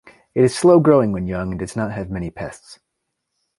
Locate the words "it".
0.33-0.43